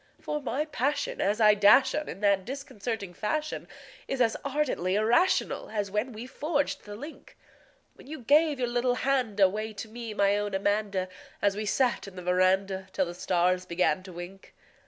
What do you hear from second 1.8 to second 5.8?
on in that disconcerting fashion Is as ardently irrational